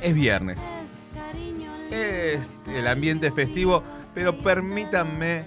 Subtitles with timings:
[0.00, 0.58] Es viernes.
[1.90, 3.82] Es el ambiente festivo,
[4.14, 5.44] pero permítanme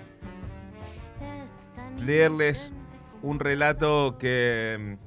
[1.98, 2.72] leerles
[3.24, 4.98] un relato que,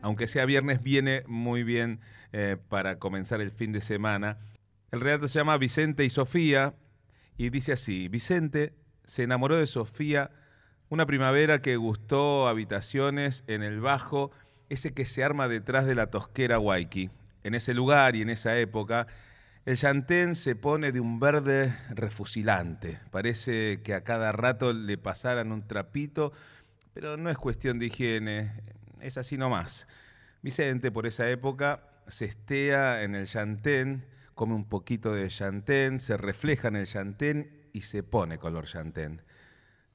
[0.00, 2.00] aunque sea viernes, viene muy bien
[2.32, 4.38] eh, para comenzar el fin de semana.
[4.92, 6.74] El relato se llama Vicente y Sofía
[7.36, 8.74] y dice así, Vicente
[9.04, 10.30] se enamoró de Sofía
[10.88, 14.30] una primavera que gustó habitaciones en el bajo,
[14.68, 17.10] ese que se arma detrás de la tosquera Waiki.
[17.44, 19.06] En ese lugar y en esa época,
[19.66, 23.00] el llantén se pone de un verde refusilante.
[23.10, 26.32] Parece que a cada rato le pasaran un trapito,
[26.94, 28.52] pero no es cuestión de higiene,
[29.00, 29.86] es así nomás.
[30.40, 36.16] Vicente, por esa época, se estea en el llantén, come un poquito de llantén, se
[36.16, 39.20] refleja en el llantén y se pone color llantén.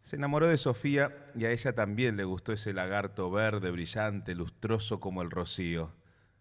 [0.01, 4.99] Se enamoró de Sofía y a ella también le gustó ese lagarto verde, brillante, lustroso
[4.99, 5.98] como el rocío.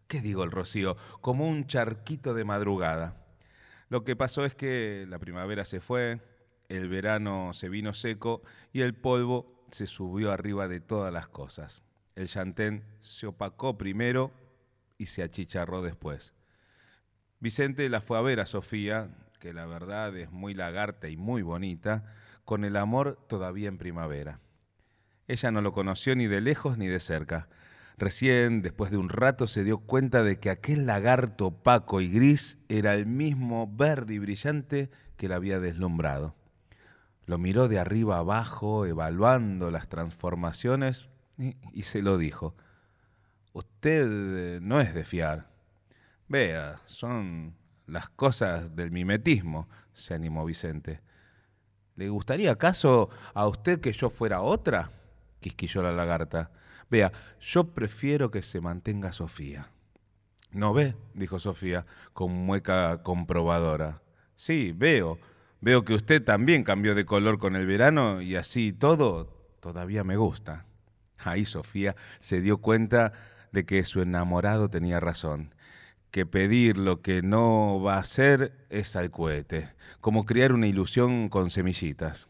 [0.08, 0.96] ¿Qué digo el rocío?
[1.20, 3.26] Como un charquito de madrugada.
[3.90, 6.20] Lo que pasó es que la primavera se fue,
[6.70, 11.82] el verano se vino seco y el polvo se subió arriba de todas las cosas.
[12.16, 14.32] El llantén se opacó primero
[14.96, 16.34] y se achicharró después.
[17.38, 21.42] Vicente la fue a ver a Sofía, que la verdad es muy lagarta y muy
[21.42, 22.14] bonita,
[22.46, 24.40] con el amor todavía en primavera.
[25.26, 27.48] Ella no lo conoció ni de lejos ni de cerca.
[27.98, 32.58] Recién, después de un rato, se dio cuenta de que aquel lagarto opaco y gris
[32.68, 36.36] era el mismo verde y brillante que la había deslumbrado.
[37.26, 42.54] Lo miró de arriba abajo, evaluando las transformaciones, y, se lo dijo.
[43.52, 45.48] Usted no es de fiar.
[46.28, 47.54] Vea, son
[47.86, 51.00] las cosas del mimetismo, se animó Vicente.
[51.96, 54.92] ¿Le gustaría acaso a usted que yo fuera otra?
[55.40, 56.52] quisquilló la lagarta.
[56.90, 59.70] Vea, yo prefiero que se mantenga Sofía.
[60.50, 60.94] ¿No ve?
[61.14, 64.02] dijo Sofía con mueca comprobadora.
[64.36, 65.18] Sí, veo.
[65.60, 70.16] Veo que usted también cambió de color con el verano y así todo todavía me
[70.16, 70.66] gusta.
[71.18, 73.12] Ahí Sofía se dio cuenta
[73.52, 75.52] de que su enamorado tenía razón
[76.10, 81.28] que pedir lo que no va a ser es al cohete, como criar una ilusión
[81.28, 82.28] con semillitas.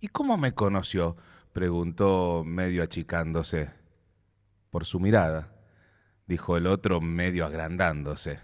[0.00, 1.16] ¿Y cómo me conoció?
[1.52, 3.70] Preguntó medio achicándose.
[4.70, 5.48] Por su mirada,
[6.26, 8.38] dijo el otro medio agrandándose.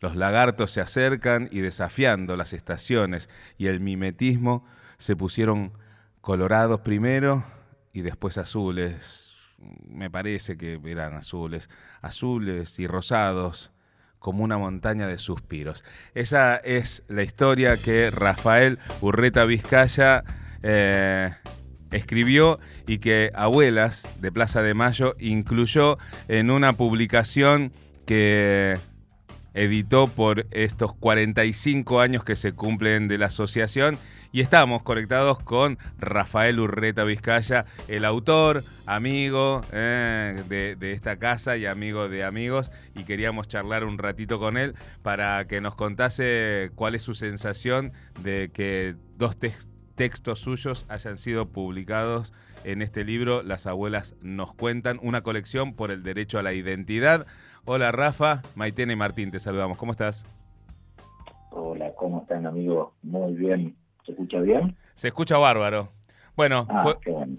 [0.00, 4.64] Los lagartos se acercan y desafiando las estaciones y el mimetismo
[4.98, 5.72] se pusieron
[6.20, 7.44] colorados primero
[7.92, 11.68] y después azules, me parece que eran azules,
[12.00, 13.72] azules y rosados,
[14.18, 15.84] como una montaña de suspiros.
[16.14, 20.24] Esa es la historia que Rafael Urreta Vizcaya
[20.62, 21.34] eh,
[21.90, 27.72] escribió y que Abuelas de Plaza de Mayo incluyó en una publicación
[28.06, 28.78] que
[29.54, 33.98] editó por estos 45 años que se cumplen de la asociación.
[34.30, 41.64] Y estamos conectados con Rafael Urreta Vizcaya, el autor, amigo eh, de, esta casa y
[41.64, 46.94] amigo de amigos, y queríamos charlar un ratito con él para que nos contase cuál
[46.94, 49.77] es su sensación de que dos textos
[50.36, 52.32] suyos hayan sido publicados
[52.64, 57.26] en este libro Las abuelas nos cuentan, una colección por el derecho a la identidad.
[57.64, 59.76] Hola Rafa, Maitena y Martín, te saludamos.
[59.76, 60.24] ¿Cómo estás?
[61.50, 62.92] Hola, ¿cómo están amigos?
[63.02, 63.74] Muy bien.
[64.06, 64.76] ¿Se escucha bien?
[64.94, 65.88] Se escucha bárbaro.
[66.36, 66.82] Bueno, ah,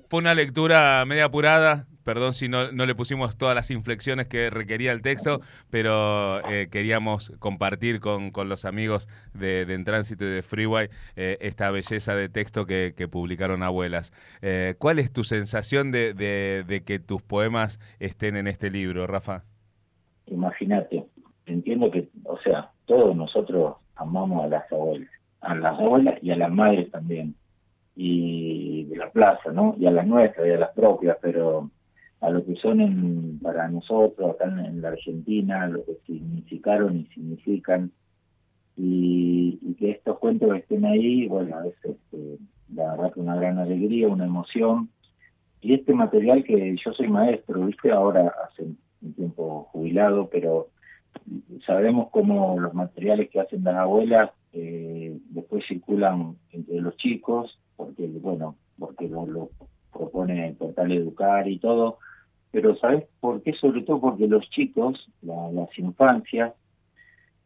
[0.09, 1.87] fue, una lectura media apurada.
[2.09, 7.31] Perdón si no, le pusimos todas las inflexiones que requería el texto, pero eh, queríamos
[7.37, 12.65] compartir con, los amigos de, En Tránsito y de Freeway eh, esta belleza de texto
[12.65, 14.11] que, publicaron abuelas.
[14.41, 19.43] Eh, ¿Cuál es tu sensación de, de, que tus poemas estén en este libro, Rafa?
[20.25, 21.05] Imagínate,
[21.45, 25.09] entiendo que, o sea, todos nosotros amamos a las abuelas
[25.41, 27.35] a las abuelas y a las madres también,
[27.95, 29.75] y de la plaza, ¿no?
[29.77, 31.69] Y a las nuestras y a las propias, pero
[32.21, 37.05] a lo que son en, para nosotros acá en, la Argentina, lo que significaron y
[37.07, 37.91] significan,
[38.75, 42.37] y, que estos cuentos estén ahí, bueno, es este,
[42.73, 44.89] la verdad que una gran alegría, una emoción,
[45.61, 48.63] y este material que yo soy maestro, viste, ahora hace
[49.01, 50.67] un tiempo jubilado, pero
[51.65, 58.07] sabemos cómo los materiales que hacen las abuelas eh, después circulan entre los chicos, porque
[58.07, 59.49] bueno, porque lo,
[59.91, 61.99] propone el portal Educar y todo,
[62.51, 63.53] pero ¿sabes por qué?
[63.53, 66.53] Sobre todo porque los chicos, las infancias,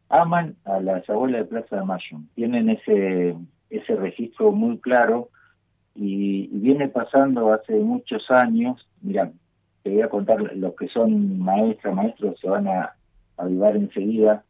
[0.08, 3.36] aman a las abuelas de Plaza de Mayo, tienen ese,
[3.70, 5.28] ese registro muy claro
[5.94, 9.30] y, viene pasando hace muchos años, mira,
[9.82, 12.94] te voy a contar, los que son maestras, maestros se van a
[13.36, 14.44] avivar enseguida,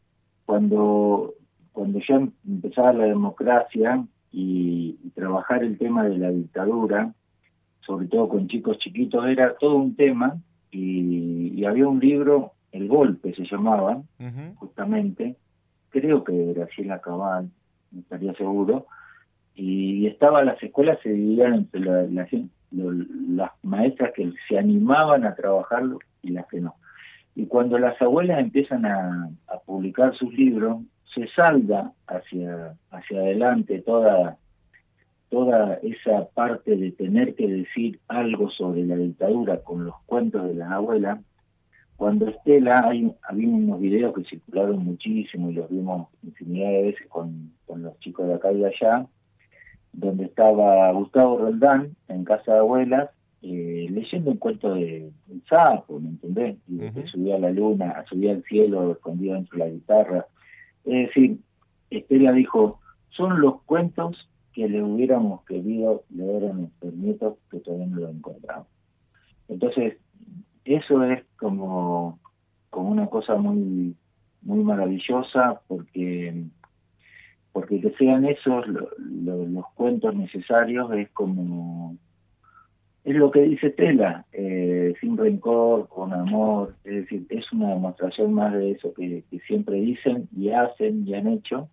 [0.47, 1.35] cuando,
[1.73, 7.15] cuando ya empezaba la democracia y, trabajar el tema de la dictadura,
[7.87, 10.37] sobre todo con chicos chiquitos, era todo un tema
[10.71, 14.03] y, había un libro, El Golpe se llamaba,
[14.57, 15.37] justamente,
[15.91, 17.51] creo que de Graciela Cabal,
[17.91, 18.87] no estaría seguro,
[19.55, 26.31] y estaba las escuelas se dividían entre las maestras que se animaban a trabajarlo y
[26.31, 26.75] las que no.
[27.37, 29.31] Y cuando las abuelas empiezan a,
[29.65, 30.83] publicar sus libros,
[31.15, 34.37] se salga hacia, hacia adelante toda,
[35.35, 40.55] toda esa parte de tener que decir algo sobre la dictadura con los cuentos de
[40.55, 41.19] las abuelas.
[41.97, 47.09] Cuando Estela, hay, había unos videos que circularon muchísimo y los vimos infinidad de veces
[47.09, 49.07] con, con los chicos de acá y de allá,
[49.93, 53.11] donde estaba Gustavo Roldán en casa de abuelas
[53.43, 56.59] eh, leyendo un cuento de un sapo, ¿me entendés?
[56.69, 60.27] Y después subía a la luna, subía al cielo, escondía dentro de la guitarra.
[60.85, 61.39] Es decir,
[61.91, 62.79] Estela dijo,
[63.11, 68.09] son los cuentos que le hubiéramos querido leer a nuestros nietos que todavía no lo
[68.09, 68.69] encontramos.
[69.49, 69.99] Entonces,
[70.65, 72.19] eso es como,
[72.71, 73.97] como una cosa muy,
[74.43, 76.45] muy maravillosa porque
[77.53, 81.97] porque que sean esos los cuentos necesarios es como
[83.05, 88.33] es lo que dice Tela, eh, sin rencor, con amor, es decir, es una demostración
[88.33, 91.69] más de eso que, siempre dicen y hacen y han hecho.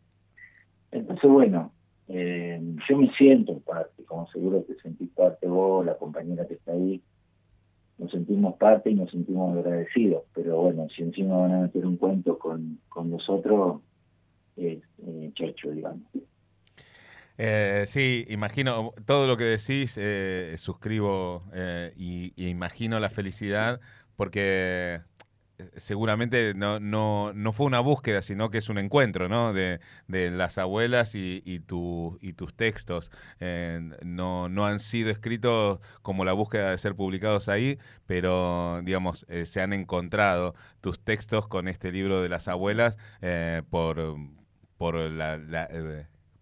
[0.92, 1.72] Entonces, bueno,
[2.08, 6.74] eh, yo me siento parte, como seguro que sentís parte vos, la compañera que está
[6.74, 7.02] ahí,
[7.98, 11.98] nos sentimos parte y nos sentimos agradecidos, pero bueno, si encima van a meter un
[11.98, 13.82] cuento con, con nosotros,
[14.58, 15.32] es eh,
[15.74, 16.02] digamos.
[17.38, 23.80] Eh, sí, imagino todo lo que decís, eh, suscribo eh, y, imagino la felicidad
[24.16, 25.02] porque
[25.78, 29.54] seguramente no, no, no, fue una búsqueda, sino que es un encuentro ¿no?
[29.54, 31.62] de, las abuelas y, y,
[32.22, 33.12] y tus textos.
[34.04, 39.62] no, no han sido escritos como la búsqueda de ser publicados ahí, pero digamos, se
[39.62, 42.98] han encontrado tus textos con este libro de las abuelas
[43.70, 44.18] por,
[44.78, 45.38] por la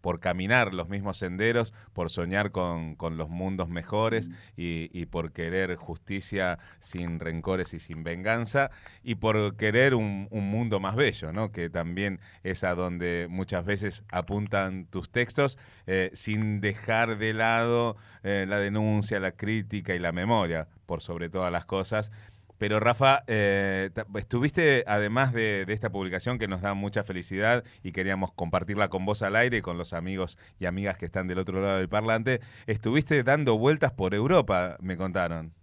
[0.01, 6.59] por caminar los mismos senderos, por soñar con, los mundos mejores y, por querer justicia
[6.79, 8.71] sin rencores y sin venganza
[9.03, 11.51] y por querer un, mundo más bello, ¿no?
[11.51, 17.97] que también es a donde muchas veces apuntan tus textos eh, sin dejar de lado
[18.23, 22.11] eh, la denuncia, la crítica y la memoria, por sobre todas las cosas.
[22.59, 28.33] Pero Rafa, eh, estuviste, además de, esta publicación que nos da mucha felicidad y queríamos
[28.33, 31.61] compartirla con vos al aire y con los amigos y amigas que están del otro
[31.61, 35.53] lado del parlante, estuviste dando vueltas por Europa, me contaron.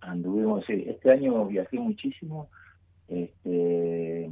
[0.00, 0.84] Anduvimos, sí.
[0.86, 2.48] Este año viajé muchísimo.
[3.08, 4.30] Este,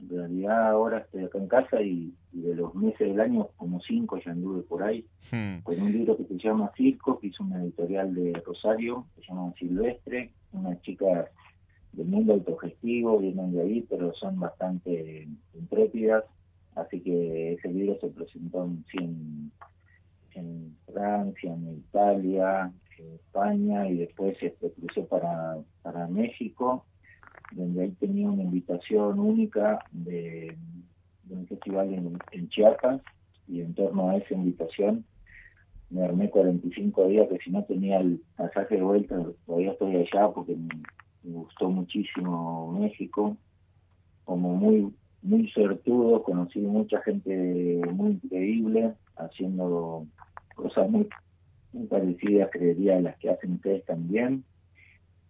[0.00, 4.18] en realidad ahora estoy acá en casa y, de los meses del año, como cinco
[4.18, 5.62] ya anduve por ahí, hmm.
[5.62, 9.28] con un libro que se llama Circo, que hizo una editorial de Rosario, que se
[9.28, 11.28] llama Silvestre, unas chicas
[11.92, 16.24] del mundo autogestivo, vienen de ahí, pero son bastante intrépidas,
[16.74, 19.50] así que ese libro se presentó en,
[20.34, 26.84] en Francia, en Italia, en España, y después se este, cruzó para, para México,
[27.52, 30.56] donde ahí tenía una invitación única de,
[31.28, 31.92] un festival
[32.32, 33.00] en, Chiapas
[33.48, 35.04] y en torno a esa invitación
[35.90, 40.28] me armé 45 días que si no tenía el pasaje de vuelta todavía estoy allá
[40.34, 40.68] porque me,
[41.22, 43.36] gustó muchísimo México.
[44.24, 44.92] Como muy
[45.22, 50.06] muy certudo conocí mucha gente muy increíble haciendo
[50.54, 51.08] cosas muy,
[51.72, 54.44] muy parecidas creería a las que hacen ustedes también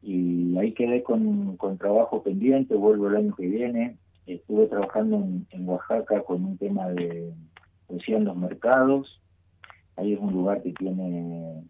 [0.07, 3.99] y ahí quedé con, trabajo pendiente, vuelvo el año que viene.
[4.29, 7.33] Estuve trabajando en, Oaxaca con un tema de
[7.89, 9.21] poesía en los mercados.
[9.97, 11.65] Ahí es un lugar que tiene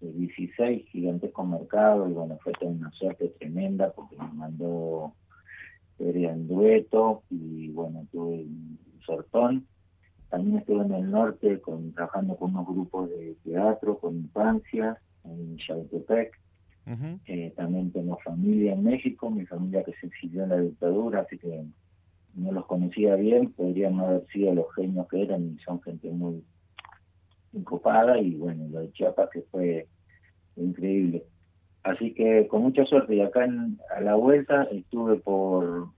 [0.00, 5.12] 16 este, gigantescos mercados y bueno, fue una suerte tremenda porque me mandó
[5.98, 9.66] en dueto y bueno, tuve un sortón.
[10.28, 15.58] También estuve en el norte con, trabajando con unos grupos de teatro, con infancias, en
[17.26, 21.38] Eh, también tengo familia en México, mi familia que se exilió en la dictadura, así
[21.38, 21.64] que
[22.34, 26.10] no los conocía bien, podrían no haber sido los genios que eran y son gente
[26.10, 26.42] muy
[27.56, 29.86] ocupada y bueno, lo de Chiapas que fue
[30.56, 31.24] increíble.
[31.82, 33.46] Así que con mucha suerte y acá
[33.96, 35.88] a la vuelta estuve por,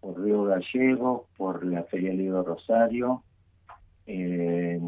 [0.00, 3.22] por Río Gallego, por la Feria Libro Rosario,
[4.06, 4.80] eh,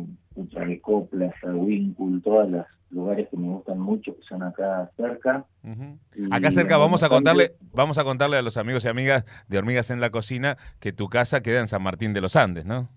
[0.80, 5.44] Coplas, Wincul, todas las lugares que me gustan mucho, que son acá cerca.
[6.30, 9.90] Acá cerca vamos a contarle, vamos a contarle a los amigos y amigas de Hormigas
[9.90, 12.88] en la Cocina que tu casa queda en San Martín de los Andes, ¿no?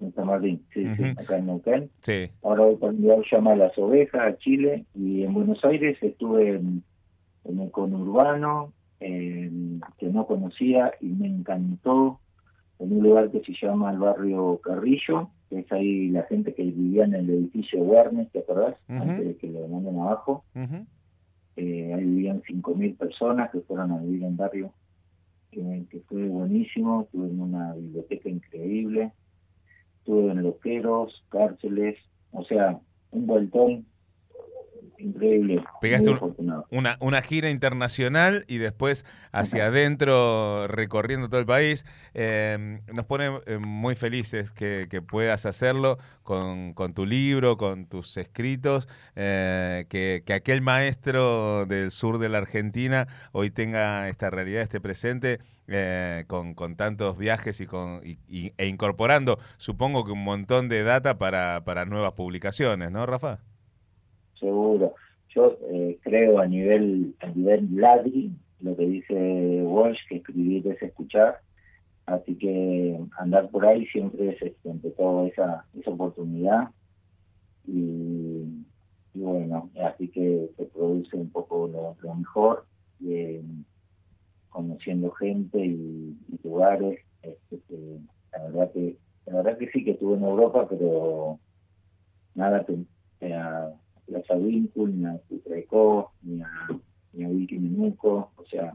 [0.00, 1.90] En San Martín, sí, sí, acá en Neuquén.
[2.00, 2.30] Sí.
[2.42, 2.92] Ahora voy para
[3.30, 6.82] llama Las Ovejas, a Chile, y en Buenos Aires estuve en,
[7.44, 12.20] el conurbano, que no conocía y me encantó,
[12.78, 16.62] en un lugar que se llama el barrio Carrillo, que es ahí la gente que
[16.62, 18.76] vivía en el edificio Warnes, ¿te acordás?
[18.88, 20.44] Antes de que lo manden abajo.
[21.56, 24.72] eh, ahí vivían 5.000 personas que fueron a vivir en barrio,
[25.52, 29.12] que, que fue buenísimo, tuve una biblioteca increíble,
[30.04, 31.96] tuve en loqueros, cárceles,
[32.32, 32.80] o sea,
[33.12, 33.86] un vueltón
[34.98, 35.62] increíble.
[35.80, 36.10] Pegaste
[36.70, 41.84] una, una gira internacional y después hacia adentro recorriendo todo el país.
[42.14, 48.88] Em, nos pone eh, muy felices que, puedas hacerlo con, tu libro, con tus escritos,
[49.16, 55.40] eh, que, aquel maestro del sur de la Argentina hoy tenga esta realidad, este presente.
[55.66, 61.64] Eh, con, tantos viajes y, con, e incorporando, supongo que un montón de data para,
[61.64, 63.38] para nuevas publicaciones, ¿no, Rafa?
[64.44, 64.94] Seguro.
[65.34, 70.80] Yo eh, creo a nivel, a nivel ladri, lo que dice Walsh, que escribir es
[70.82, 71.40] escuchar,
[72.06, 76.70] así que andar por ahí siempre es este, todo esa, esa oportunidad
[77.66, 78.44] y,
[79.14, 82.66] bueno, así que se produce un poco lo, mejor,
[83.06, 83.42] eh,
[84.50, 87.98] conociendo gente y, lugares, este,
[88.32, 88.96] la verdad que
[89.26, 91.38] la verdad que sí que estuve en Europa, pero
[92.34, 92.76] nada que
[93.18, 93.72] sea
[94.06, 96.48] Plaza Winkle, ni a Putreco, ni a,
[97.12, 98.74] ni a Minuco, o sea,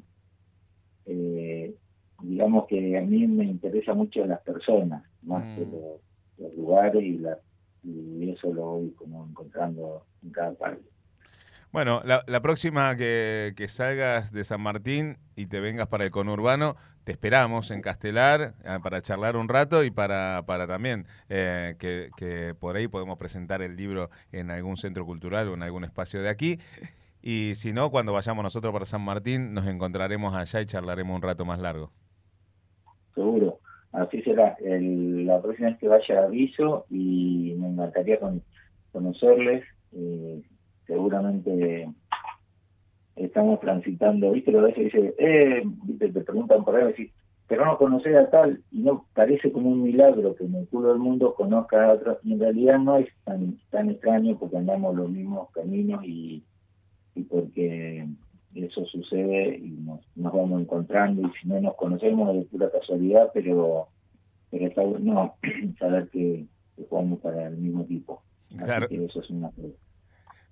[1.05, 1.75] eh,
[2.21, 5.71] digamos que a mí me interesa mucho las personas, más que mm.
[5.71, 7.37] los, lugares y, la,
[7.83, 10.83] y eso lo voy como encontrando en cada parte.
[11.71, 17.11] Bueno, la, próxima que, salgas de San Martín y te vengas para el conurbano, te
[17.11, 22.75] esperamos en Castelar eh, para charlar un rato y para, para también eh, que, por
[22.75, 26.57] ahí podemos presentar el libro en algún centro cultural o en algún espacio de aquí.
[27.21, 31.21] Y si no, cuando vayamos nosotros para San Martín, nos encontraremos allá y charlaremos un
[31.21, 31.91] rato más largo.
[33.13, 33.59] Seguro,
[33.91, 34.57] así será.
[34.59, 38.17] la próxima vez que vaya aviso y me encantaría
[38.91, 39.63] conocerles.
[39.91, 40.41] Eh,
[40.89, 41.87] seguramente
[43.15, 45.63] estamos transitando, viste, lo veces dice, eh,
[45.99, 47.11] te preguntan por ahí,
[47.47, 50.89] pero no conocer a tal, y no parece como un milagro que en el culo
[50.89, 54.95] del mundo conozca a otro, y en realidad no es tan, tan extraño porque andamos
[54.95, 56.43] los mismos caminos y,
[57.13, 58.07] y porque
[58.55, 62.71] eso sucede y nos, nos vamos encontrando, y si no nos conocemos es de pura
[62.71, 63.89] casualidad, pero,
[64.49, 65.35] pero está bueno
[65.79, 66.45] saber que,
[66.89, 68.23] jugamos para el mismo tipo.
[68.57, 68.87] Claro.
[68.87, 69.51] que eso es una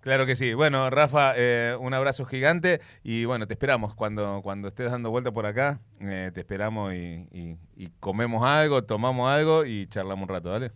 [0.08, 0.54] Claro que sí.
[0.54, 5.34] Bueno, Rafa, eh, un abrazo gigante y bueno, te esperamos cuando, cuando estés dando vuelta
[5.34, 7.58] por acá, eh, te esperamos y,
[8.00, 10.72] comemos algo, tomamos algo y charlamos un rato, ¿vale?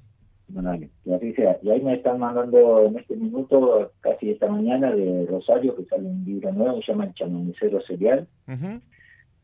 [0.50, 1.57] Bueno, que así sea.
[1.63, 6.09] Y ahí me están mandando en este minuto, casi esta mañana, de Rosario, que sale
[6.09, 8.27] un libro nuevo, se llama El Chamanicero Serial,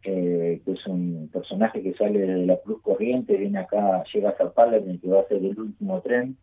[0.02, 4.76] que es un personaje que sale de la Cruz Corriente, viene acá, llega a Zapala,
[4.76, 6.36] en el que va a ser el último tren,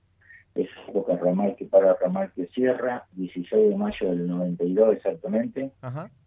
[0.55, 5.73] es época ramal que para ramal que cierra, 16 de mayo del 92 exactamente,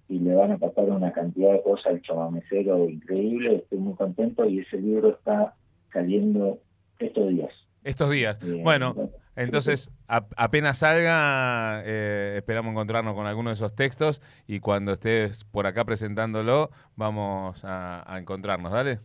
[0.09, 4.45] y le van a pasar una cantidad de cosas al chamamecero increíble, estoy muy contento
[4.45, 5.55] y ese libro está
[5.93, 6.59] saliendo
[6.99, 7.51] estos días.
[7.83, 8.37] Estos días.
[8.63, 8.95] bueno,
[9.37, 15.67] entonces apenas salga, eh, esperamos encontrarnos con alguno de esos textos y cuando estés por
[15.67, 18.99] acá presentándolo, vamos a, a encontrarnos, dale.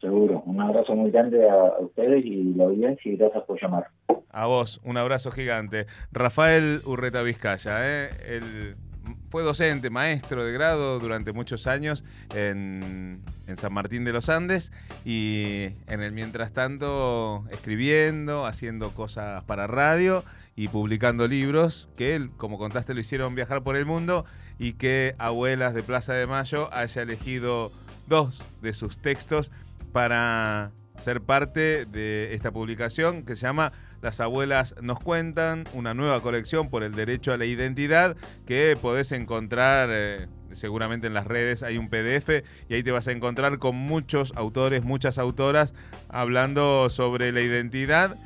[0.00, 0.42] Seguro.
[0.46, 3.88] Un abrazo muy grande a, ustedes y la audiencia y gracias por llamar.
[4.30, 5.86] A vos, un abrazo gigante.
[6.12, 8.10] Rafael Urreta Vizcaya, ¿eh?
[9.28, 12.04] fue docente, maestro de grado durante muchos años
[12.34, 14.72] en, en, San Martín de los Andes
[15.04, 20.24] y en el mientras tanto escribiendo, haciendo cosas para radio
[20.56, 24.24] y publicando libros que él, como contaste, lo hicieron viajar por el mundo
[24.58, 27.70] y que Abuelas de Plaza de Mayo haya elegido
[28.08, 29.50] dos de sus textos
[29.92, 33.72] para ser parte de esta publicación que se llama
[34.02, 39.12] Las abuelas nos cuentan, una nueva colección por el derecho a la identidad que podés
[39.12, 43.58] encontrar eh, seguramente en las redes, hay un PDF y ahí te vas a encontrar
[43.58, 45.74] con muchos autores, muchas autoras
[46.08, 48.16] hablando sobre la identidad